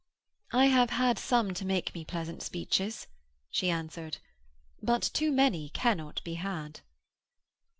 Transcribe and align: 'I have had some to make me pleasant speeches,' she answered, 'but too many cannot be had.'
'I 0.51 0.65
have 0.65 0.89
had 0.89 1.19
some 1.19 1.53
to 1.53 1.63
make 1.63 1.93
me 1.93 2.03
pleasant 2.03 2.41
speeches,' 2.41 3.05
she 3.51 3.69
answered, 3.69 4.17
'but 4.81 5.03
too 5.13 5.31
many 5.31 5.69
cannot 5.69 6.23
be 6.23 6.33
had.' 6.33 6.79